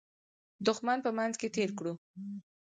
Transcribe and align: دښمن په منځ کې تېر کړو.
دښمن 0.67 0.97
په 1.05 1.11
منځ 1.17 1.33
کې 1.41 1.47
تېر 1.55 1.69
کړو. 1.77 1.93